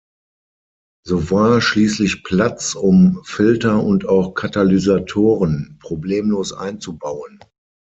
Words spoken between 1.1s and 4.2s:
war schließlich Platz um Filter und